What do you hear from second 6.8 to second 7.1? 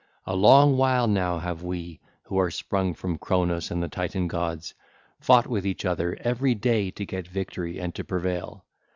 to